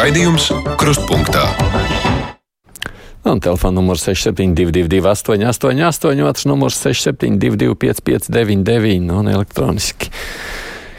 Raidījums 0.00 0.46
Krustpunktā. 0.80 1.42
Un 3.28 3.40
telefona 3.44 3.76
numurs 3.76 4.06
6722, 4.06 5.02
888, 5.04 6.22
otrs 6.24 6.46
numurs 6.48 6.78
672, 6.80 7.74
559, 7.76 9.12
un 9.12 9.28
elektroniski. 9.28 10.08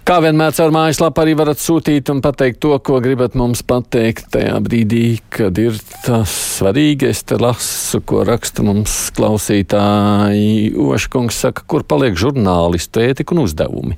Kā 0.01 0.15
vienmēr 0.17 0.49
caur 0.57 0.71
mājaslapu 0.73 1.21
arī 1.21 1.35
varat 1.37 1.59
sūtīt 1.61 2.09
un 2.09 2.23
pateikt 2.25 2.57
to, 2.63 2.71
ko 2.81 2.97
gribat 3.05 3.35
mums 3.37 3.59
pateikt 3.61 4.31
tajā 4.33 4.55
brīdī, 4.65 5.19
kad 5.29 5.59
ir 5.61 5.75
tas 6.01 6.31
svarīgi. 6.57 7.11
Es 7.13 7.19
te 7.29 7.35
lasu, 7.37 7.99
ko 8.09 8.23
raksta 8.25 8.63
mums 8.65 8.95
klausītāji. 9.13 10.71
Oškungs 10.73 11.37
saka, 11.43 11.61
kur 11.69 11.85
paliek 11.85 12.17
žurnālistu 12.17 13.03
ētika 13.05 13.35
un 13.35 13.43
uzdevumi. 13.43 13.97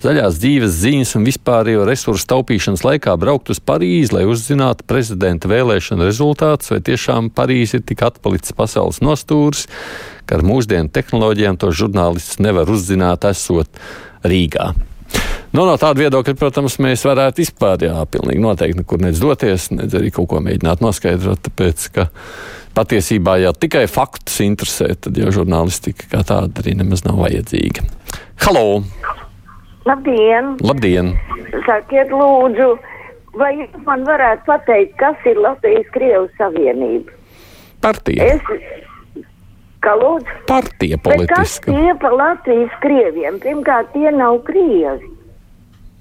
Zaļās 0.00 0.38
dzīves 0.40 0.78
ziņas 0.86 1.12
un 1.18 1.26
vispārējo 1.28 1.84
resursu 1.84 2.30
taupīšanas 2.32 2.84
laikā 2.88 3.12
braukt 3.20 3.52
uz 3.52 3.60
Parīzi, 3.60 4.14
lai 4.16 4.22
uzzinātu 4.30 4.86
prezidenta 4.88 5.50
vēlēšana 5.52 6.06
rezultātus, 6.08 6.72
vai 6.72 6.80
tiešām 6.86 7.28
Parīzi 7.36 7.76
ir 7.76 7.84
tik 7.90 8.06
atpalicis 8.08 8.56
pasaules 8.56 9.02
nostūrs, 9.04 9.66
ka 10.24 10.40
ar 10.40 10.46
mūsdienu 10.48 10.88
tehnoloģijām 10.96 11.60
to 11.60 11.74
žurnālists 11.76 12.40
nevar 12.40 12.72
uzzināt, 12.72 13.28
esot 13.28 13.68
Rīgā. 14.24 14.70
Nu, 15.52 15.66
no 15.68 15.74
tāda 15.76 16.00
viedokļa, 16.00 16.32
protams, 16.40 16.78
mēs 16.80 17.02
varētu 17.04 17.42
vispār, 17.42 17.82
jā, 17.84 17.98
pilnīgi 18.08 18.40
noteikti 18.40 18.78
nekur 18.78 19.02
nedz 19.04 19.18
doties, 19.20 19.66
nedz 19.74 19.92
arī 19.98 20.08
kaut 20.14 20.30
ko 20.30 20.38
mēģināt 20.40 20.80
noskaidrot, 20.80 21.42
tāpēc, 21.44 21.84
ka 21.92 22.06
patiesībā, 22.72 23.34
ja 23.42 23.52
tikai 23.52 23.82
faktus 23.92 24.38
interesē, 24.46 24.94
tad 24.96 25.20
jau 25.20 25.28
žurnālistika 25.36 26.08
kā 26.14 26.22
tāda 26.24 26.64
arī 26.64 26.72
nemaz 26.80 27.04
nav 27.04 27.20
vajadzīga. 27.20 27.84
Halo! 28.46 28.80
Labdien! 29.84 30.54
Labdien! 30.64 31.12
Sakiet, 31.68 32.16
lūdzu, 32.16 32.72
vai 33.36 33.52
jūs 33.60 33.76
man 33.84 34.08
varētu 34.08 34.48
pateikt, 34.48 34.96
kas 35.04 35.28
ir 35.28 35.36
Latvijas-Krievijas 35.36 36.32
Savienība? 36.40 37.12
Partija. 37.84 38.32
Es, 38.38 39.24
kā 39.84 39.98
lūdzu? 40.00 40.42
Partija 40.48 40.96
Bet 40.96 41.26
kas 41.28 41.58
politiska. 41.60 41.76
tie 41.76 41.96
pa 42.00 42.16
Latvijas-Krieviem? 42.16 43.42
Pirmkārt, 43.44 43.92
tie 43.92 44.16
nav 44.16 44.40
Krievi. 44.48 45.11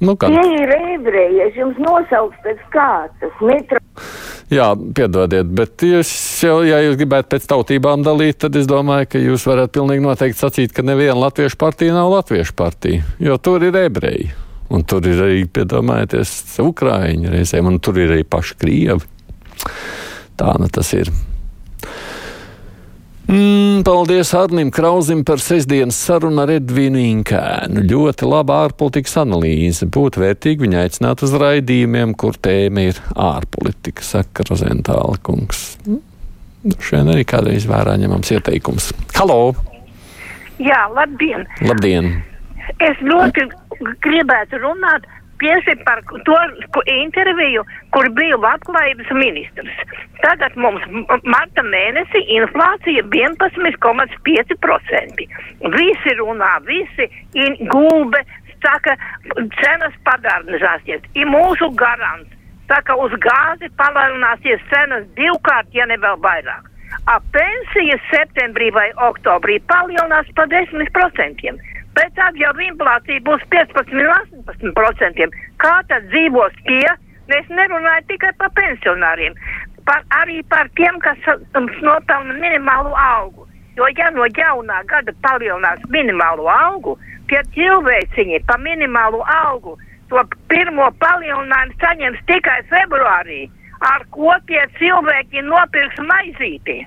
Nu, 0.01 0.15
kā, 0.17 0.31
Tie 0.33 0.41
ir 0.57 0.71
ebreji, 0.95 1.43
es 1.45 1.57
jums 1.59 1.77
nosaukšu 1.81 2.41
pēc 2.41 2.61
kārtas. 2.73 3.33
Metro. 3.45 3.77
jā, 4.49 4.71
piedodiet, 4.97 5.49
bet 5.57 5.85
jūs 5.85 6.11
jau, 6.41 6.57
ja 6.65 6.81
jūs 6.81 6.97
gribētu 6.97 7.35
pēc 7.35 7.45
tautībām 7.51 8.05
dalīt, 8.05 8.39
tad 8.41 8.57
es 8.57 8.69
domāju, 8.69 9.11
ka 9.13 9.21
jūs 9.21 9.45
varat 9.45 9.73
pilnīgi 9.77 10.05
noteikti 10.05 10.41
sacīt, 10.41 10.73
ka 10.73 10.85
neviena 10.85 11.19
latviešu 11.27 11.59
partija 11.61 11.93
nav 11.97 12.09
latviešu 12.15 12.57
partija, 12.57 13.05
jo 13.21 13.37
tur 13.37 13.67
ir 13.67 13.77
ebreji. 13.83 14.31
Un 14.71 14.85
tur 14.87 15.03
ir 15.05 15.19
arī, 15.19 15.41
piedomājieties, 15.51 16.31
ukrāņi 16.63 17.33
reizēm, 17.33 17.67
un 17.67 17.81
tur 17.83 17.99
ir 17.99 18.15
arī 18.15 18.23
paši 18.23 18.55
krievi. 18.57 19.03
Tā 20.39 20.55
nu 20.57 20.71
tas 20.71 20.95
ir. 20.97 21.11
Mm, 23.31 23.83
paldies 23.87 24.33
Arnim 24.35 24.71
Krauzim 24.75 25.21
par 25.23 25.39
sestdienas 25.39 25.95
sarunu 25.95 26.41
ar 26.43 26.49
Edvinu 26.51 26.99
Inkēnu. 26.99 27.85
Ļoti 27.87 28.27
laba 28.27 28.57
ārpolitikas 28.65 29.13
analīze. 29.21 29.87
Būtu 29.87 30.19
vērtīgi 30.19 30.65
viņu 30.65 30.79
aicināt 30.81 31.23
uz 31.23 31.31
raidījumiem, 31.39 32.11
kur 32.19 32.35
tēma 32.35 32.89
ir 32.89 32.99
ārpolitika, 33.15 34.03
saka 34.03 34.43
Rozentāla 34.49 35.15
kungs. 35.23 35.61
Šodien 36.83 37.13
arī 37.13 37.23
kādreiz 37.31 37.69
vērā 37.71 37.95
ņemams 38.03 38.33
ieteikums. 38.35 38.91
Halo! 39.15 39.39
Jā, 40.59 40.83
labdien! 40.91 41.47
Labdien! 41.63 42.11
Es 42.83 42.99
ļoti 42.99 43.47
gribētu 44.03 44.59
runāt 44.59 45.07
tieši 45.41 45.73
par 45.85 45.99
to 46.27 46.39
interviju, 46.93 47.61
kur 47.93 48.05
bija 48.17 48.35
labklājības 48.45 49.09
ministrs. 49.17 49.75
Tagad 50.21 50.51
mums 50.63 50.83
marta 51.25 51.63
mēnesī 51.65 52.21
inflācija 52.37 53.01
11,5%. 53.09 55.25
Visi 55.77 56.11
runā, 56.19 56.53
visi 56.67 57.05
gulbe, 57.73 58.19
saka, 58.61 58.93
cenas 59.59 59.95
padārnizāsies. 60.07 61.01
Ir 61.17 61.27
mūsu 61.29 61.65
garants. 61.77 62.31
Saka, 62.71 62.95
uz 63.03 63.11
gāzi 63.19 63.67
palielināsies 63.79 64.61
cenas 64.71 65.03
divkārt, 65.17 65.67
ja 65.75 65.85
ne 65.89 65.97
vēl 65.99 66.17
vairāk. 66.23 66.63
A 67.11 67.13
pensijas 67.33 68.03
septembrī 68.11 68.69
vai 68.75 68.89
oktobrī 69.09 69.57
palielinās 69.67 70.27
par 70.37 70.47
10%. 70.51 71.57
Bet 71.97 72.13
tad 72.15 72.37
jau 72.39 72.51
inflācija 72.63 73.23
būs 73.27 73.43
15 73.51 73.95
un 73.99 74.43
18%. 74.47 75.39
Kā 75.63 75.73
tad 75.89 76.07
dzīvos 76.13 76.55
tie? 76.67 76.87
Es 77.31 77.47
nerunāju 77.47 78.03
tikai 78.09 78.33
par 78.39 78.49
pensionāriem, 78.57 79.37
par, 79.87 80.01
arī 80.19 80.41
par 80.51 80.67
tiem, 80.75 80.97
kas 80.99 81.19
um, 81.55 81.69
nopelna 81.79 82.35
minimālu 82.41 82.91
algu. 82.99 83.47
Jo 83.79 83.87
ja 83.95 84.09
no 84.11 84.25
jaunā 84.35 84.81
gada 84.89 85.13
palielinās 85.23 85.85
minimālo 85.95 86.49
algu, 86.51 86.97
tie 87.31 87.39
cilvēciņi 87.55 88.41
pa 88.49 88.57
minimālu 88.59 89.23
algu 89.23 89.77
to 90.11 90.23
pirmo 90.51 90.89
palielinājumu 90.99 91.77
saņems 91.79 92.25
tikai 92.27 92.59
februārī, 92.71 93.45
ar 93.93 94.03
ko 94.15 94.35
tie 94.49 94.65
cilvēki 94.79 95.45
nopirks 95.47 96.03
maizīti. 96.11 96.81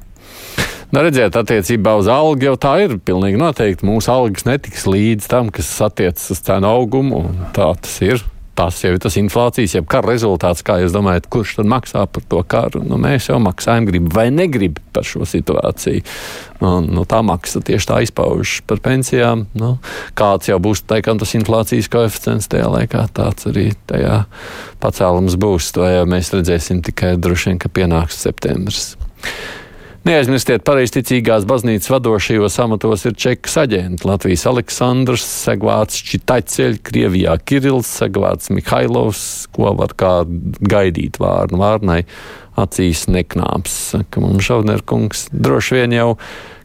Nu, 0.95 1.01
redziet, 1.03 1.35
attiecībā 1.35 1.97
uz 1.99 2.07
algu 2.07 2.47
jau 2.47 2.53
tā 2.61 2.77
ir. 2.85 2.93
Pilnīgi 3.03 3.39
noteikti 3.41 3.87
mūsu 3.89 4.13
algas 4.13 4.45
netiks 4.47 4.85
līdz 4.87 5.25
tam, 5.27 5.49
kas 5.51 5.73
attiecas 5.83 6.29
uz 6.31 6.39
cenu 6.47 6.69
augumu. 6.71 7.25
Tā 7.57 7.73
tas 7.83 7.97
ir. 8.07 8.23
Tas 8.55 8.77
jau 8.79 8.93
ir 8.95 9.01
tas 9.03 9.17
inflācijas, 9.19 9.73
jeb 9.75 9.89
kara 9.91 10.13
rezultāts. 10.13 10.63
Kā 10.63 10.77
jūs 10.79 10.95
domājat, 10.95 11.27
kurš 11.35 11.57
tad 11.57 11.67
maksā 11.73 12.05
par 12.07 12.23
to 12.31 12.43
karu? 12.47 12.85
Nu, 12.87 12.95
mēs 13.03 13.27
jau 13.27 13.41
maksājam, 13.43 13.89
grib 13.89 14.07
vai 14.15 14.29
negrib 14.31 14.79
par 14.95 15.03
šo 15.09 15.27
situāciju. 15.27 16.05
Un, 16.63 16.87
nu, 16.95 17.03
tā 17.11 17.25
maksa 17.27 17.65
tieši 17.67 17.91
tā 17.91 17.99
izpaužas 18.07 18.63
par 18.71 18.79
pensijām. 18.85 19.49
Nu, 19.59 19.73
kāds 20.15 20.53
jau 20.53 20.61
būs 20.63 20.85
teikam, 20.87 21.19
tas 21.19 21.35
inflācijas 21.35 21.91
koeficients 21.91 22.47
tajā 22.55 22.71
laikā, 22.77 23.03
tāds 23.19 23.51
arī 23.51 23.73
tajā 23.91 24.23
pacēlums 24.79 25.35
būs. 25.43 25.75
To 25.75 25.91
jau 25.91 26.07
mēs 26.15 26.31
redzēsim 26.39 26.87
tikai 26.87 27.17
droši 27.19 27.51
vien, 27.51 27.61
ka 27.67 27.75
pienāks 27.83 28.23
septembris. 28.29 28.93
Neaizmirstiet, 30.05 30.61
pareizticīgās 30.69 31.47
baznīcas 31.49 31.89
vadošajos 31.89 32.59
amatos 32.61 33.07
ir 33.09 33.15
čekas 33.17 33.55
aģenti. 33.63 34.05
Latvijas 34.05 34.43
Aleksandrs, 34.51 35.25
Segvārds 35.25 35.97
Čitaļceļ, 36.11 36.77
Krievijā 36.85 37.39
Kirills, 37.49 37.89
Segvārds 38.03 38.53
Mihailovs, 38.53 39.25
ko 39.57 39.73
var 39.79 39.97
kā 39.97 40.13
gaidīt 40.61 41.17
vārnu 41.25 41.63
vārnai, 41.63 42.03
acīs 42.61 43.07
neknāps. 43.09 43.81
Saka 43.95 44.21
mums 44.21 44.45
Šaudnerkungs, 44.45 45.31
droši 45.33 45.81
vien 45.81 45.97
jau 45.97 46.11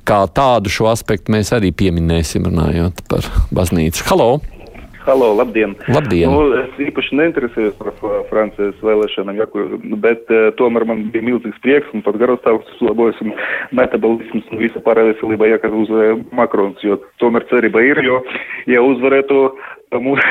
kā 0.04 0.26
tādu 0.36 0.76
šo 0.76 0.92
aspektu 0.92 1.32
mēs 1.32 1.56
arī 1.56 1.72
pieminēsim, 1.72 2.52
runājot 2.52 3.06
par 3.08 3.24
baznīcu. 3.56 4.04
Halo! 4.12 4.34
Halo, 5.06 5.30
labdien! 5.34 5.76
Labdien. 5.88 6.28
Nu, 6.28 6.50
es 6.60 6.80
īpaši 6.84 7.16
neinteresējos 7.16 7.78
par 7.80 7.94
Francijas 8.28 8.76
vēlēšanām, 8.84 9.38
ja, 9.40 9.48
kur, 9.48 9.78
bet 10.04 10.28
uh, 10.34 10.50
tomēr 10.60 10.84
man 10.90 11.06
bija 11.14 11.24
milzīgs 11.24 11.62
prieks 11.64 11.94
un 11.96 12.04
pat 12.04 12.20
garastāvoklis 12.20 12.82
uzlabojas 12.82 13.22
un 13.24 13.32
metabolisms 13.80 14.52
un 14.52 14.60
visa 14.60 14.84
pārējā 14.84 15.14
veselība, 15.14 15.48
ja 15.54 15.62
kad 15.64 15.76
uzvarēja 15.76 16.20
Makrons, 16.36 16.84
jo 16.84 17.00
tomēr 17.24 17.48
cerība 17.52 17.84
ir, 17.88 18.04
jo, 18.04 18.20
ja 18.68 18.84
uzvarētu 18.84 19.40
mūsu 20.04 20.22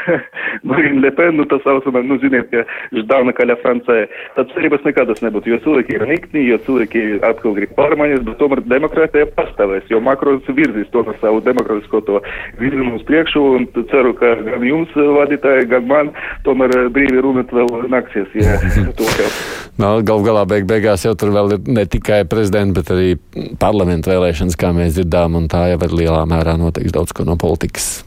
Marina 0.66 1.00
Lepen, 1.04 1.36
nu 1.38 1.46
tā 1.48 1.58
saucamā, 1.64 2.02
nu 2.06 2.18
ziniet, 2.22 2.50
ka 2.50 2.64
Ždāna 2.96 3.34
kaļa 3.36 3.58
Francijā, 3.62 4.06
tad 4.36 4.50
cerības 4.54 4.84
nekādas 4.86 5.22
nebūtu, 5.24 5.52
jo 5.52 5.60
cilvēki 5.64 5.96
ir 5.96 6.06
nikni, 6.10 6.44
jo 6.50 6.58
cilvēki 6.66 7.04
atkal 7.26 7.54
grib 7.56 7.74
pārmaiņas, 7.78 8.24
bet 8.26 8.38
tomēr 8.40 8.62
demokrātija 8.66 9.28
pastāvēs, 9.36 9.86
jo 9.92 10.00
Makrons 10.04 10.48
virzīs 10.58 10.90
tomēr 10.94 11.18
savu 11.22 11.42
demokrātisko 11.46 12.02
to 12.08 12.22
virzienu 12.60 12.96
uz 12.98 13.04
priekšu 13.08 13.44
un 13.58 13.68
ceru, 13.92 14.14
ka 14.18 14.34
gan 14.46 14.66
jums, 14.66 14.96
vadītāji, 14.96 15.68
gan 15.70 15.86
man, 15.90 16.12
tomēr 16.46 16.88
brīvi 16.94 17.22
runāt 17.24 17.54
vēl 17.54 17.86
nāksies, 17.92 18.34
ja 18.38 18.58
to 18.96 19.10
jau. 19.20 19.30
Nu, 19.76 19.92
Galu 20.06 20.24
galā 20.24 20.46
beig 20.48 20.64
beigās 20.68 21.04
jau 21.04 21.12
tur 21.18 21.34
vēl 21.34 21.56
ir 21.58 21.70
ne 21.76 21.84
tikai 21.90 22.22
prezidenta, 22.28 22.80
bet 22.80 22.92
arī 22.94 23.14
parlamenta 23.60 24.14
vēlēšanas, 24.14 24.56
kā 24.58 24.72
mēs 24.76 24.96
dzirdām, 24.96 25.36
un 25.36 25.50
tā 25.52 25.66
jau 25.74 25.80
ir 25.84 25.96
lielā 26.04 26.24
mērā 26.28 26.56
noteiks 26.60 26.96
daudz 26.96 27.12
ko 27.12 27.28
no 27.28 27.36
politikas. 27.40 28.05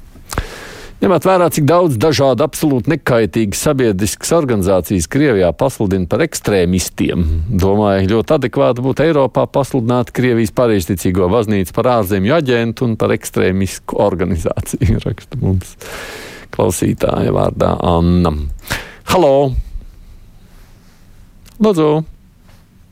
Ņemot 0.99 1.23
vērā, 1.23 1.45
cik 1.55 1.63
daudz 1.63 1.95
dažādu 1.95 2.43
absolūti 2.43 2.91
nekaitīgas 2.91 3.61
sabiedriskas 3.63 4.33
organizācijas 4.35 5.05
Krievijā 5.07 5.53
pasludina 5.55 6.09
par 6.11 6.25
ekstrēmistiem, 6.25 7.23
domāju, 7.61 8.09
ļoti 8.11 8.35
adekvāti 8.35 8.83
būtu 8.83 9.05
Eiropā 9.05 9.45
pasludināt 9.47 10.11
Krievijas 10.11 10.51
pareizticīgo 10.59 11.29
baznīcu 11.31 11.71
par 11.77 11.87
ārzemju 11.93 12.35
aģentu 12.35 12.89
un 12.89 12.99
par 12.99 13.15
ekstrēmisku 13.15 13.95
organizāciju, 14.09 14.99
raksta 15.07 15.39
mums 15.39 15.71
klausītāja 16.51 17.31
vārdā 17.31 17.77
Anna. 17.79 18.35
Halo! 19.13 19.33
Lūdzu! 21.63 21.91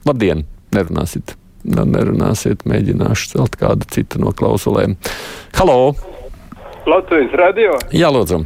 Labdien! 0.07 0.48
Nerunāsit! 0.71 1.36
Nu, 1.68 1.83
nerunāsiet, 1.83 2.63
mēģināšu 2.63 3.33
celt 3.33 3.59
kādu 3.59 3.92
citu 3.92 4.24
no 4.24 4.31
klausulēm. 4.31 4.95
Halo! 5.59 5.81
Latvijas 6.88 7.34
radio. 7.36 7.75
Jā, 7.92 8.12
lūdzu. 8.13 8.44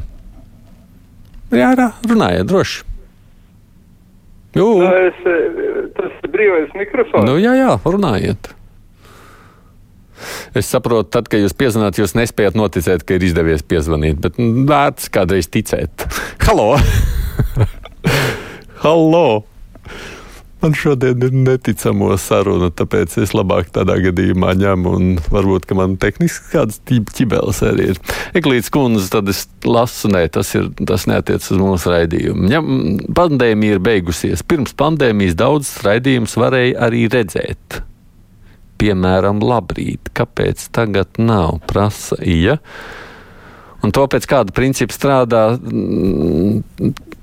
Jā, 1.53 1.73
rā, 1.77 1.91
runājiet 2.07 2.47
droši. 2.49 2.88
Jū. 4.57 4.65
Nu, 4.81 4.88
es, 4.88 5.19
eh, 5.29 5.85
tas 5.95 6.15
ir 6.23 6.31
brīvais 6.33 6.73
mikrofons. 6.75 7.27
Nu, 7.27 7.38
jā, 7.39 7.53
jā, 7.55 7.75
runājiet. 7.85 8.51
Es 10.57 10.67
saprotu, 10.69 11.09
tad, 11.15 11.29
kad 11.31 11.41
jūs 11.41 11.55
piezvanāt, 11.57 11.97
jūs 12.01 12.13
nespējat 12.17 12.57
noticēt, 12.59 13.05
ka 13.07 13.15
ir 13.17 13.23
izdevies 13.25 13.63
piezvanīt, 13.63 14.19
bet 14.21 14.38
nu, 14.41 14.65
vērts 14.69 15.09
kādreiz 15.13 15.47
ticēt. 15.49 16.07
Halo! 16.45 16.75
Halo! 18.83 19.50
Man 20.61 20.75
šodien 20.77 21.23
ir 21.25 21.33
neticamo 21.33 22.11
saruna, 22.21 22.67
tāpēc 22.69 23.15
es 23.23 23.31
labāk 23.33 23.71
tādā 23.73 23.95
gadījumā 24.03 24.53
ņemu, 24.59 24.93
un 24.93 25.07
varbūt, 25.33 25.65
ka 25.65 25.77
man 25.79 25.95
tehniski 26.01 26.51
kāds 26.53 26.77
ķibelis 26.85 27.63
arī 27.65 27.87
ir. 27.95 28.01
Eglīts 28.37 28.69
kundze, 28.73 29.07
tad 29.09 29.31
es 29.33 29.47
lasu, 29.65 30.11
nē, 30.13 30.27
tas, 30.35 30.53
ir, 30.57 30.69
tas 30.85 31.07
neatiec 31.09 31.41
uz 31.41 31.57
mūsu 31.57 31.89
raidījumu. 31.95 32.51
Ja 32.53 32.61
pandēmija 33.17 33.79
ir 33.79 33.81
beigusies. 33.81 34.45
Pirms 34.45 34.77
pandēmijas 34.77 35.39
daudzas 35.39 35.81
raidījumus 35.87 36.37
varēja 36.37 36.77
arī 36.85 37.07
redzēt. 37.09 37.81
Piemēram, 38.81 39.41
labrīt, 39.41 40.13
kāpēc 40.17 40.69
tagad 40.77 41.17
nav, 41.21 41.57
prasa 41.69 42.21
Ija. 42.21 42.59
Un 43.81 43.89
to 43.89 44.05
pēc 44.13 44.29
kāda 44.29 44.53
principa 44.53 44.93
strādā 44.93 45.43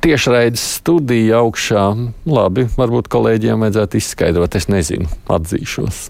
tiešraides 0.04 0.62
studija 0.78 1.42
augšā. 1.42 1.84
Labi, 2.28 2.66
varbūt 2.78 3.10
kolēģiem 3.12 3.64
vajadzētu 3.64 3.98
izskaidrot, 4.00 4.58
es 4.58 4.68
nezinu, 4.70 5.08
atzīšos. 5.32 6.06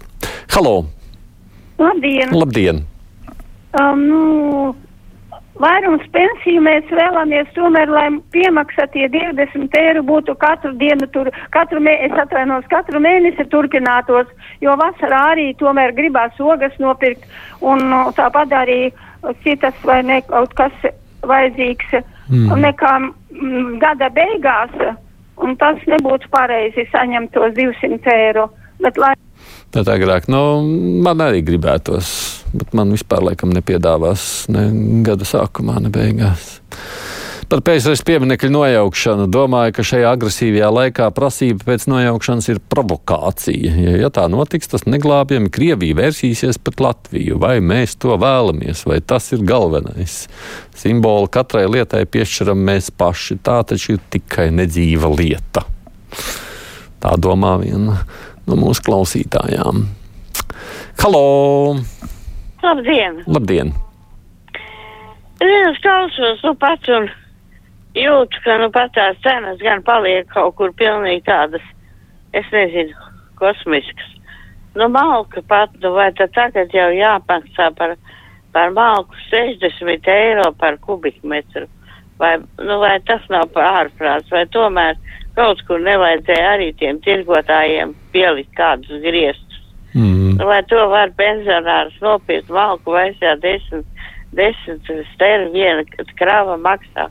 Halo! 0.53 0.75
Labdien! 1.79 2.35
Labdien! 2.35 2.83
Um, 3.79 4.01
nu, 4.09 4.19
vairums 5.61 6.05
pensiju 6.13 6.61
mēs 6.65 6.89
vēlamies 6.91 7.49
tomēr, 7.55 7.91
lai 7.93 8.07
piemaksa 8.33 8.87
tie 8.93 9.07
20 9.13 9.77
eiro 9.79 10.03
būtu 10.07 10.35
katru 10.41 10.73
dienu 10.79 11.07
tur, 11.13 11.31
katru 11.55 11.81
mēnesi, 11.83 12.11
es 12.11 12.23
atvainos, 12.25 12.67
katru 12.71 13.01
mēnesi 13.03 13.45
turpinātos, 13.51 14.29
jo 14.63 14.75
vasarā 14.79 15.25
arī 15.33 15.49
tomēr 15.59 15.95
gribās 15.97 16.39
ogas 16.39 16.75
nopirkt 16.81 17.25
un 17.61 17.85
nu, 17.91 18.05
tāpat 18.17 18.55
arī 18.63 18.79
citas 19.43 19.77
vai 19.85 20.01
ne 20.07 20.21
kaut 20.27 20.55
kas 20.57 20.89
vajadzīgs 21.27 21.99
mm. 22.29 22.53
nekā 22.65 22.93
mm, 23.01 23.77
gada 23.81 24.09
beigās, 24.15 24.75
un 25.43 25.55
tas 25.59 25.81
nebūtu 25.89 26.31
pareizi 26.33 26.87
saņemt 26.93 27.33
tos 27.35 27.55
200 27.57 28.15
eiro. 28.15 28.49
Bet, 28.79 28.99
lai... 29.01 29.13
Tā 29.73 29.83
agrāk, 29.91 30.29
nu, 30.31 30.61
man 31.05 31.21
arī 31.21 31.43
gribētos, 31.45 32.09
bet 32.55 32.73
man 32.77 32.93
vispār 32.95 33.25
laikam 33.27 33.51
nepiedāvās 33.53 34.47
ne 34.53 34.69
gada 35.05 35.27
sākumā, 35.27 35.77
ne 35.83 35.91
beigās. 35.93 36.55
Par 37.49 37.63
PSRS 37.65 38.03
pieminiektu 38.05 38.51
nojaukšanu 38.53 39.23
domāju, 39.33 39.73
ka 39.73 39.81
šajā 39.81 40.11
agresīvajā 40.13 40.67
laikā 40.69 41.07
prasība 41.17 41.65
pēc 41.71 41.87
nojaukšanas 41.89 42.45
ir 42.51 42.59
provokācija. 42.69 43.71
Ja, 43.73 43.93
ja 44.03 44.09
tā 44.13 44.27
notiks, 44.29 44.69
tas 44.69 44.83
neglābjami 44.85 45.49
Krievija 45.49 45.97
vērsīsies 45.97 46.59
pret 46.61 46.83
Latviju. 46.85 47.39
Vai 47.41 47.55
mēs 47.65 47.95
to 47.97 48.13
vēlamies, 48.21 48.83
vai 48.85 48.99
tas 49.01 49.31
ir 49.33 49.41
galvenais? 49.49 50.19
Simbolu 50.77 51.25
katrai 51.33 51.63
lietai 51.65 52.03
piešķiram 52.05 52.61
mēs 52.69 52.91
paši. 52.93 53.39
Tā 53.41 53.63
taču 53.71 53.95
ir 53.95 54.03
tikai 54.13 54.51
nedzīva 54.53 55.09
lieta. 55.09 55.65
Tā 57.01 57.15
domā 57.17 57.55
viena 57.63 58.03
no 58.45 58.59
mūsu 58.61 58.85
klausītājām. 58.85 59.87
Halo! 61.01 61.79
Labdien! 62.61 63.23
Labdien! 63.25 63.73
Es 65.41 65.81
klausos, 65.81 66.45
nu 66.45 66.53
pats 66.59 66.93
un 66.93 67.09
jūtu, 67.99 68.41
ka 68.45 68.57
nu 68.61 68.69
pat 68.73 68.93
tās 68.95 69.19
cenas 69.25 69.59
gan 69.63 69.83
paliek 69.85 70.27
kaut 70.33 70.55
kur 70.59 70.73
pilnīgi 70.77 71.25
tādas, 71.27 71.65
es 72.33 72.47
nezinu, 72.53 72.95
kosmiskas. 73.39 74.15
Nu, 74.75 74.87
malka 74.93 75.41
pat, 75.47 75.73
nu, 75.81 75.93
vai 75.97 76.11
tad 76.13 76.33
tagad 76.35 76.73
jau 76.73 76.89
jāmaksā 76.93 77.71
par, 77.77 77.95
par 78.53 78.71
malku 78.75 79.17
60 79.31 80.11
eiro 80.13 80.51
par 80.59 80.77
kubikmetru? 80.85 81.65
Vai, 82.19 82.35
nu, 82.59 82.79
vai 82.81 82.97
tas 83.07 83.23
nav 83.31 83.49
par 83.55 83.65
ārprāts, 83.83 84.29
vai 84.31 84.43
tomēr 84.53 84.99
kaut 85.37 85.63
kur 85.67 85.79
nevajadzēja 85.81 86.53
arī 86.55 86.73
tiem 86.79 86.99
tirgotājiem 87.05 87.95
pielikt 88.13 88.53
kādus 88.59 89.01
griestus? 89.01 89.61
Mm. 89.95 90.35
Nu, 90.37 90.45
vai 90.45 90.61
to 90.69 90.83
var 90.91 91.09
pensionārs 91.17 91.95
nopirkt 92.03 92.51
malku 92.53 92.93
vai 92.93 93.07
jā, 93.17 93.33
desmit, 93.41 93.87
desmit 94.37 94.91
steri 95.15 95.49
viena 95.55 96.05
krava 96.19 96.59
maksā 96.61 97.07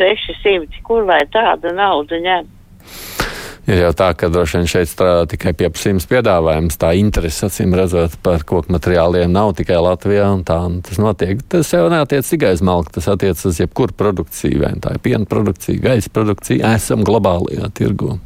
600. 0.00 0.80
Kur 0.86 1.04
lai 1.08 1.22
tādu 1.32 1.74
naudu 1.76 2.18
ņem? 2.24 2.48
Ir 3.70 3.84
jau 3.84 3.90
tā, 3.94 4.08
ka 4.18 4.26
droši 4.32 4.58
vien 4.58 4.68
šeit 4.70 4.88
strādā 4.90 5.26
tikai 5.30 5.52
pieprasījums 5.54 6.08
piedāvājums. 6.10 6.78
Tā 6.80 6.90
interese, 6.98 7.46
acīm 7.46 7.76
redzot, 7.78 8.16
par 8.24 8.42
koku 8.48 8.72
materiāliem 8.74 9.30
nav 9.30 9.52
tikai 9.58 9.78
Latvijā, 9.84 10.26
tā 10.48 10.58
tas 10.88 10.98
notiek. 10.98 11.44
Tas 11.52 11.70
jau 11.70 11.84
neatiec 11.92 12.26
tikai 12.26 12.54
uz 12.56 12.64
malku, 12.66 12.96
tas 12.96 13.06
attiec 13.12 13.38
uz 13.46 13.60
jebkuru 13.62 13.94
produkciju, 14.00 14.64
vai 14.64 14.72
tā 14.82 14.96
ir 14.96 15.04
piena 15.04 15.28
produkcija, 15.28 15.84
gaisa 15.84 16.10
produkcija, 16.10 16.74
esam 16.80 17.06
globālajā 17.06 17.70
tirgu. 17.76 18.16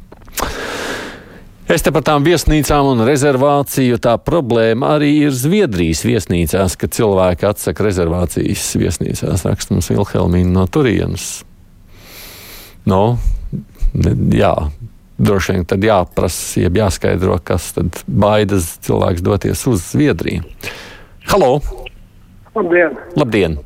Es 1.64 1.80
te 1.80 1.92
par 1.92 2.04
tām 2.04 2.24
viesnīcām 2.24 2.90
un 2.90 3.06
rezervāciju 3.08 3.96
tā 4.04 4.18
problēma 4.20 4.94
arī 4.98 5.14
ir 5.26 5.32
Zviedrijas 5.32 6.04
viesnīcās, 6.04 6.76
ka 6.76 6.88
cilvēki 6.92 7.48
atsaka 7.48 7.86
rezervācijas 7.86 8.68
viesnīcās. 8.80 9.44
Raksta 9.48 9.76
mums 9.76 9.88
Vilhelmīna 9.92 10.52
no 10.60 10.66
turienes. 10.68 11.42
Nu, 12.84 13.16
jā, 14.34 14.52
droši 15.16 15.54
vien 15.56 15.68
tad 15.68 15.84
jāprasa, 15.84 16.60
jeb 16.60 16.76
jāskaidro, 16.76 17.38
kas 17.40 17.70
tad 17.76 18.02
baidas 18.06 18.74
cilvēks 18.84 19.24
doties 19.24 19.62
uz 19.70 19.86
Zviedriju. 19.92 20.44
Halo! 21.30 21.60
Labdien! 22.54 22.98
Labdien. 23.16 23.56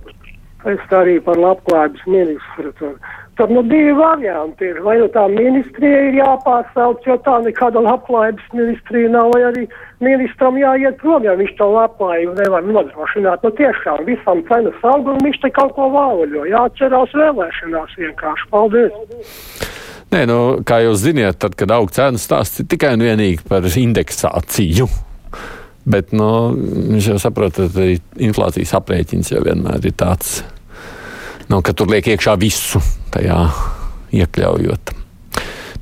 Es 0.69 0.95
arī 0.95 1.19
par 1.25 1.39
labklājības 1.41 2.07
ministru. 2.11 2.93
Tad 3.39 3.51
nu 3.55 3.63
divi 3.63 3.93
varianti 3.95 4.67
ir. 4.67 4.81
Vai 4.83 4.97
nu 4.99 5.07
tā 5.15 5.29
ministrija 5.31 5.99
ir 6.09 6.17
jāpārsauc, 6.19 7.05
jo 7.07 7.15
tā 7.23 7.37
nekāda 7.45 7.79
labklājības 7.85 8.49
ministrija 8.51 9.13
nav, 9.15 9.31
vai 9.31 9.45
arī 9.53 9.63
ministram 10.03 10.59
jāiet 10.59 10.99
prom, 10.99 11.23
ja 11.23 11.37
viņš 11.39 11.53
to 11.61 11.69
labklājību 11.71 12.35
nevar 12.41 12.67
nodrošināt. 12.67 13.47
Nu 13.47 13.55
tiešām 13.61 14.03
visam 14.11 14.43
cenas 14.51 14.83
aug 14.83 15.13
un 15.15 15.23
viņš 15.23 15.39
te 15.45 15.53
kaut 15.55 15.77
ko 15.79 15.87
vāluļo. 15.95 16.49
Jāatcerās 16.51 17.15
vēlēšanās 17.15 17.95
vienkārši. 18.03 18.51
Paldies! 18.51 18.99
Nē, 20.11 20.25
nu, 20.27 20.41
kā 20.67 20.83
jūs 20.83 21.05
ziniet, 21.05 21.39
tad, 21.39 21.55
kad 21.55 21.71
aug 21.79 21.95
cenas, 21.95 22.27
stāsts 22.27 22.65
ir 22.65 22.67
tikai 22.75 22.97
un 22.99 23.07
vienīgi 23.07 23.47
par 23.47 23.71
indeksāciju. 23.71 24.91
Bet, 25.89 26.11
nu, 26.17 26.29
viņš 26.91 27.13
jau 27.15 27.23
saprot, 27.23 27.55
ka 27.55 27.71
arī 27.71 28.01
inflācijas 28.19 28.75
aprēķins 28.81 29.31
jau 29.37 29.47
vienmēr 29.47 29.87
ir 29.87 29.95
tāds, 30.01 30.41
nu, 31.49 31.61
ka 31.65 31.73
tur 31.73 31.91
liek 31.93 32.09
iekšā 32.09 32.37
visu 32.41 32.81
tajā 33.15 33.43
iekļaujot. 34.15 34.95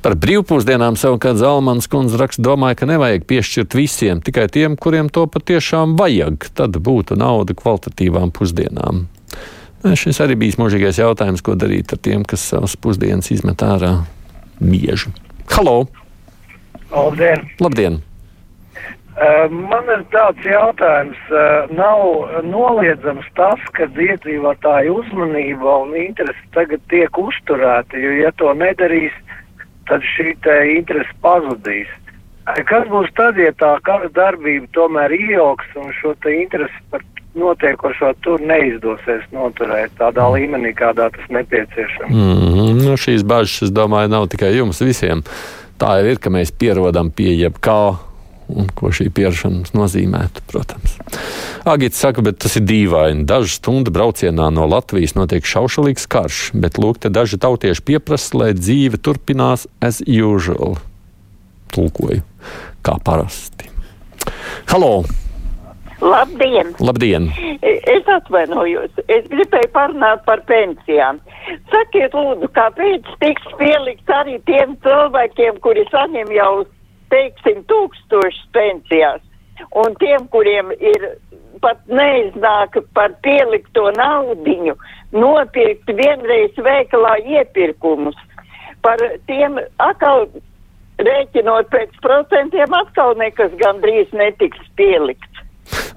Par 0.03 0.13
brīvpusdienām 0.21 0.95
savukārt 0.99 1.39
Zalmans 1.41 1.89
kundze 1.91 2.19
raksta, 2.21 2.43
domāju, 2.45 2.77
ka 2.79 2.87
nevajag 2.87 3.25
piešķirt 3.27 3.75
visiem, 3.75 4.21
tikai 4.23 4.45
tiem, 4.53 4.77
kuriem 4.79 5.09
to 5.11 5.25
patiešām 5.27 5.97
vajag. 5.99 6.47
Tad 6.55 6.77
būtu 6.83 7.17
nauda 7.19 7.57
kvalitatīvām 7.57 8.31
pusdienām. 8.35 9.07
Šis 9.83 10.21
arī 10.23 10.37
bija 10.39 10.59
mūžīgais 10.61 11.01
jautājums, 11.01 11.43
ko 11.43 11.57
darīt 11.59 11.93
ar 11.93 12.01
tiem, 12.03 12.23
kas 12.27 12.45
savas 12.53 12.77
pusdienas 12.79 13.31
izmet 13.33 13.63
ārā 13.65 13.93
bieži. 14.59 15.11
Halo! 15.53 15.87
Labdien! 16.91 17.49
Labdien. 17.59 18.01
Uh, 19.17 19.47
man 19.49 19.87
ir 19.89 20.03
tāds 20.13 20.43
jautājums, 20.45 21.17
uh, 21.33 21.65
nav 21.73 22.43
noliedzams 22.45 23.25
tas, 23.37 23.61
ka 23.73 23.87
iedzīvotāju 23.89 24.99
uzmanība 25.01 25.79
un 25.87 25.95
interese 25.97 26.43
tagad 26.53 26.83
tiek 26.93 27.17
uzturēta, 27.17 27.97
jo 27.97 28.13
ja 28.19 28.29
to 28.37 28.53
nedarīs, 28.53 29.15
tad 29.89 30.05
šī 30.13 30.35
interese 30.77 31.17
pazudīs. 31.23 31.89
Kas 32.69 32.85
būs 32.87 33.09
tad, 33.17 33.39
ja 33.41 33.51
tā 33.57 33.75
darbība 34.13 34.69
tomēr 34.77 35.11
ieaugs 35.17 35.67
un 35.75 35.89
šo 35.97 36.13
interesi 36.29 36.85
par 36.91 37.01
notiekošo 37.37 38.13
tur 38.21 38.41
neizdosies 38.41 39.25
noturēt 39.33 39.97
tādā 39.97 40.29
līmenī, 40.31 40.71
kādā 40.77 41.09
tas 41.09 41.25
nepieciešams? 41.33 42.13
Mm 42.13 42.77
nu, 42.87 42.97
šīs 42.97 43.25
bažas, 43.27 43.67
es 43.67 43.73
domāju, 43.73 44.11
nav 44.13 44.27
tikai 44.31 44.53
jums 44.55 44.81
visiem. 44.81 45.23
Tā 45.77 45.99
jau 45.99 46.11
ir, 46.13 46.21
ka 46.21 46.31
mēs 46.33 46.53
pierodam 46.53 47.11
pie 47.13 47.35
jebkā 47.37 48.06
un 48.51 48.69
ko 48.75 48.91
šī 48.95 49.09
pierašanās 49.13 49.73
nozīmētu, 49.75 50.43
protams. 50.51 50.97
Agits 51.67 51.99
saka, 51.99 52.23
bet 52.25 52.39
tas 52.43 52.55
ir 52.59 52.65
dīvaini. 52.67 53.25
Dažu 53.27 53.57
stundu 53.57 53.93
braucienā 53.93 54.49
no 54.53 54.67
Latvijas 54.69 55.17
notiek 55.17 55.47
šaušalīgs 55.47 56.07
karš, 56.11 56.41
bet 56.55 56.79
lūk, 56.81 57.01
te 57.03 57.11
daži 57.13 57.39
tautieši 57.43 57.83
pieprasa, 57.87 58.37
lai 58.39 58.51
dzīve 58.57 58.99
turpinās 59.03 59.67
as 59.83 60.01
usual. 60.07 60.77
Tulkoju, 61.75 62.23
kā 62.85 62.97
parasti. 63.03 63.71
Halo! 64.71 65.03
Labdien! 66.01 66.75
Labdien! 66.79 67.31
Es 67.61 68.09
atvainojos. 68.11 68.91
Es 69.09 69.25
gribēju 69.31 69.69
parunāt 69.73 70.21
par 70.27 70.43
pensijām. 70.49 71.17
Sakiet, 71.71 72.13
lūdzu, 72.13 72.49
kāpēc 72.53 73.07
tiks 73.23 73.47
pielikts 73.57 74.13
arī 74.19 74.37
tiem 74.45 74.75
cilvēkiem, 74.85 75.57
kuri 75.63 75.87
saņem 75.89 76.29
jau, 76.37 76.51
teiksim, 77.13 77.63
tūkstošus 77.71 78.43
pensijās, 78.55 79.23
un 79.75 79.95
tiem, 80.01 80.27
kuriem 80.33 80.71
ir 80.77 81.07
pat 81.61 81.79
neiznāk 81.89 82.77
par 82.93 83.15
pielikto 83.25 83.89
naudiņu, 83.97 84.75
nopirkt 85.15 85.89
vienreiz 85.99 86.57
veikalā 86.57 87.17
iepirkumus. 87.25 88.17
Par 88.85 89.01
tiem 89.29 89.57
atkal 89.81 90.27
rēķinot 91.01 91.69
pēc 91.73 91.97
procentiem, 92.01 92.73
atkal 92.73 93.17
nekas 93.17 93.53
gandrīz 93.61 94.13
netiks 94.13 94.61
pielikts. 94.79 95.36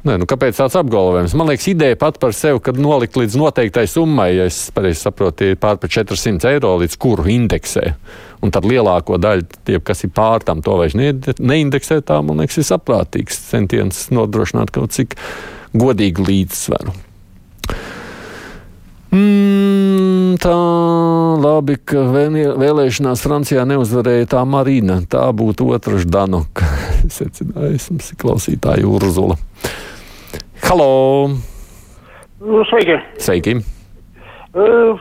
Nē, 0.00 0.14
nu 0.16 0.24
kāpēc 0.24 0.56
tāds 0.56 0.78
apgalvojums? 0.80 1.34
Man 1.36 1.50
liekas, 1.50 1.66
ideja 1.68 1.98
pat 2.00 2.16
par 2.22 2.32
sevi, 2.32 2.62
kad 2.64 2.78
nolikt 2.80 3.18
līdz 3.20 3.34
noteiktai 3.36 3.84
summai, 3.90 4.30
ja 4.32 4.46
es 4.48 4.62
pareizi 4.72 5.02
saprotu, 5.04 5.50
ir 5.50 5.58
pār 5.60 5.76
par 5.82 5.92
400 5.92 6.54
eiro, 6.54 6.70
līdz 6.80 6.96
kuru 7.00 7.26
indeksē. 7.28 7.82
Un 8.40 8.54
tad 8.54 8.64
lielāko 8.64 9.18
daļu, 9.20 9.44
tie, 9.68 9.76
kas 9.84 10.06
ir 10.06 10.14
pār 10.16 10.46
tam, 10.46 10.62
to 10.64 10.78
vairs 10.80 10.96
neindeksē, 10.96 12.00
tā 12.00 12.16
man 12.24 12.40
liekas, 12.40 12.62
ir 12.62 12.68
saprātīgs 12.70 13.42
centiens 13.50 14.06
nodrošināt 14.14 14.72
kaut 14.72 14.96
cik 14.96 15.18
godīgu 15.76 16.24
līdzsvaru. 16.30 16.96
Mm, 19.10 20.38
tā 20.40 20.56
labi, 21.44 21.76
ka 21.82 22.06
vēlēšanās 22.08 23.20
Francijā 23.26 23.66
neuzvarēja 23.68 24.32
tā 24.32 24.46
Marina. 24.48 25.00
Tā 25.02 25.26
būtu 25.36 25.68
otrs 25.74 26.08
Danuka. 26.08 26.64
Secinājums 27.18 28.14
klausītāja 28.16 28.88
Urzula. 28.88 29.36
Halo! 30.70 31.26
Nu, 32.38 32.60
sveiki! 32.70 32.94
Sveiki! 33.18 33.56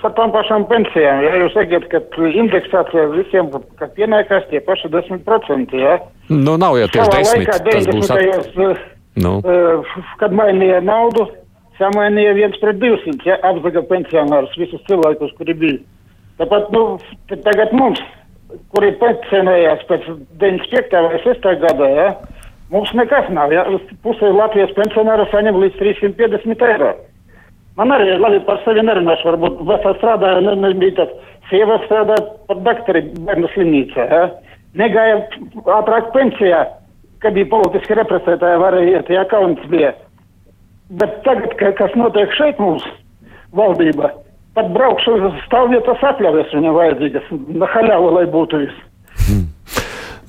Par 0.02 0.14
tām 0.18 0.32
pašām 0.34 0.64
pensijām. 0.66 1.20
Ja 1.22 1.36
jūs 1.44 1.54
sakat, 1.54 1.84
ka 1.92 2.00
indeksācija 2.26 3.04
visiem, 3.12 3.52
kas 3.78 3.92
pienākās, 3.94 4.48
tie 4.50 4.64
paši 4.66 4.90
10%. 4.96 5.76
Ja? 5.78 6.00
Nu, 6.32 6.56
nav 6.58 6.80
jau 6.80 6.88
tieši 6.90 7.12
10. 7.14 7.30
Laikā, 7.44 7.60
tas 7.68 7.86
būs 7.86 8.10
at... 8.16 8.82
nu. 9.22 9.36
Kad 10.18 10.34
mainīja 10.40 10.82
naudu, 10.88 11.28
samainīja 11.78 12.34
viens 12.40 12.58
pret 12.64 12.82
200, 12.82 13.22
ja, 13.30 13.38
apzaga 13.52 13.86
pensionārus, 13.94 14.58
visus 14.58 14.82
cilvēkus, 14.90 15.38
kuri 15.38 15.54
bija. 15.62 15.84
Tāpat, 16.42 16.74
nu, 16.74 16.98
tagad 17.46 17.78
mums, 17.78 18.02
kuri 18.74 18.96
pensionējās 19.06 19.86
pēc 19.86 20.10
95. 20.42 21.06
vai 21.12 21.24
6. 21.30 21.50
gada, 21.62 21.94
ja, 21.94 22.10
mums 22.74 22.92
nekas 22.98 23.30
nav, 23.34 23.54
ja, 23.54 23.66
pusē 24.04 24.32
Latvijas 24.34 24.74
pensionāru 24.78 25.28
saņem 25.32 25.58
līdz 25.64 25.80
350 25.80 26.66
eiro. 26.70 26.94
Man 27.80 27.94
arī 27.96 28.18
labi 28.20 28.42
par 28.48 28.60
sevi 28.66 28.84
nerunāšu, 28.84 29.30
varbūt 29.30 29.62
vecā 29.70 29.94
strādāja, 29.98 30.42
ne, 30.44 30.56
ne, 30.60 30.74
bija 30.82 30.98
tāds, 31.00 31.36
sieva 31.50 31.80
strādāja 31.86 32.26
par 32.50 32.62
doktori 32.66 33.06
bērnu 33.28 33.52
slimnīcā, 33.54 34.08
ja, 34.12 34.24
negāja 34.80 35.22
ātrāk 35.78 36.12
pensijā, 36.16 36.66
kad 37.24 37.36
bija 37.38 37.52
politiski 37.52 37.98
represētāji, 38.00 38.62
varēja 38.64 38.98
iet, 38.98 39.12
ja 39.14 39.26
kauns 39.32 39.62
bija. 39.72 39.94
Bet 41.00 41.22
tagad, 41.26 41.54
ka, 41.60 41.72
kas 41.78 41.96
notiek 42.00 42.32
šeit 42.38 42.60
mums 42.62 42.86
valdībā, 43.56 44.12
pat 44.58 44.72
braukšu 44.76 45.16
uz 45.30 45.42
stāvvietas 45.46 46.04
atļaujas 46.12 46.54
viņam 46.56 46.78
vajadzīgas, 46.78 47.34
na 47.56 47.70
haļāva, 47.70 48.14
lai 48.18 48.26
būtu 48.34 48.64
viss. 48.64 48.86
Hmm. 49.28 49.46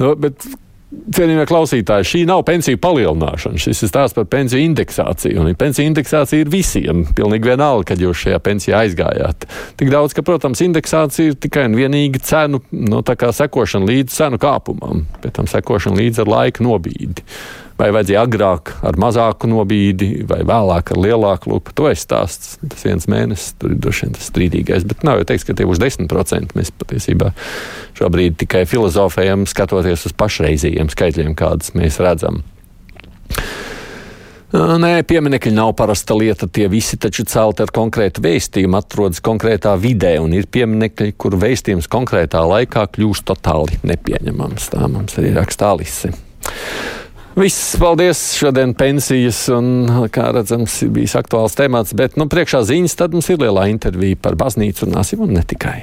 No, 0.01 0.15
bet 0.17 0.47
Cienījamie 0.91 1.45
klausītāji, 1.47 2.07
šī 2.09 2.21
nav 2.27 2.41
pensiju 2.49 2.79
palielināšana. 2.83 3.61
Šis 3.63 3.85
ir 3.87 3.91
stāsts 3.93 4.17
par 4.17 4.25
pensiju 4.31 4.65
indeksāciju. 4.67 5.39
Un 5.39 5.55
pensiju 5.59 5.87
indeksācija 5.87 6.43
ir 6.43 6.51
visiem. 6.51 7.05
Pilnīgi 7.15 7.47
vienalga, 7.53 7.93
kad 7.93 8.03
jūs 8.03 8.25
šajā 8.25 8.41
pensijā 8.43 8.81
aizgājāt. 8.83 9.47
Tik 9.79 9.93
daudz, 9.93 10.17
ka, 10.19 10.25
protams, 10.27 10.65
indeksācija 10.67 11.31
ir 11.31 11.39
tikai 11.39 11.69
un 11.71 11.79
vienīgi 11.79 12.23
cenu, 12.27 12.63
no 12.75 13.05
tā 13.07 13.15
kā 13.21 13.31
sekošana 13.35 13.87
līdz 13.87 14.19
cenu 14.19 14.43
kāpumam, 14.43 15.07
pēc 15.23 15.39
tam 15.39 15.51
sekošana 15.51 16.03
līdz 16.03 16.25
ar 16.25 16.35
laika 16.35 16.67
nobīdi. 16.67 17.23
Vai 17.81 17.89
vajadzēja 17.97 18.27
agrāk 18.27 18.75
ar 18.85 18.99
mazāku 19.01 19.49
nobīdi, 19.49 20.27
vai 20.29 20.43
vēlāk 20.45 20.93
ar 20.93 21.01
lielāku 21.01 21.55
lupu. 21.55 21.73
To 21.79 21.89
es 21.89 22.05
stāstu. 22.05 22.59
Tas 22.69 22.85
viens 22.85 23.09
mēnesis 23.09 23.55
tur 23.57 23.73
ir 23.73 23.81
droši 23.81 24.05
vien 24.05 24.17
tas 24.19 24.29
strīdīgais. 24.29 24.85
Bet 24.91 25.07
nav 25.07 25.23
jau 25.23 25.31
teiks, 25.31 25.47
ka 25.49 25.57
tie 25.57 25.65
būs 25.69 25.81
10%. 25.81 26.53
Mēs 26.59 26.75
patiesībā 26.77 27.33
šobrīd 27.97 28.37
tikai 28.45 28.67
filozofējam, 28.69 29.49
skatoties 29.49 30.05
uz 30.11 30.17
pašreizējiem 30.21 30.93
skaitļiem, 30.93 31.33
kādas 31.41 31.73
mēs 31.79 31.97
redzam. 32.05 32.43
Nē, 34.51 35.05
pieminiekļi 35.07 35.53
nav 35.55 35.77
parasta 35.79 36.17
lieta. 36.19 36.49
Tie 36.51 36.67
visi 36.69 36.99
taču 36.99 37.23
celti 37.31 37.63
ar 37.63 37.71
konkrētu 37.75 38.25
vēstījumu, 38.25 38.81
atrodas 38.81 39.23
konkrētā 39.23 39.77
vidē, 39.79 40.17
un 40.19 40.35
ir 40.35 40.51
pieminiekļi, 40.51 41.15
kur 41.15 41.39
vēstījums 41.39 41.87
konkrētā 41.91 42.43
laikā 42.51 42.89
kļūst 42.97 43.29
totāli 43.31 43.79
nepieņemams. 43.87 44.73
Tā 44.75 44.91
mums 44.91 45.21
arī 45.23 45.37
raksta 45.39 45.71
Alise. 45.71 46.11
Viss, 47.41 47.77
paldies! 47.81 48.19
Šodien 48.37 48.75
pensijas, 48.77 49.39
un, 49.57 49.89
kā 50.13 50.27
redzams, 50.37 50.75
bijis 50.93 51.15
aktuāls 51.17 51.57
temats, 51.57 51.95
bet 51.97 52.19
nu, 52.21 52.27
priekšā 52.29 52.61
ziņas, 52.69 52.99
tad 53.01 53.17
mums 53.17 53.31
ir 53.33 53.41
lielā 53.41 53.65
intervija 53.73 54.19
par 54.21 54.37
baznīcu 54.37 54.85
runāsim 54.85 55.23
un 55.25 55.33
ne 55.39 55.45
tikai. 55.49 55.79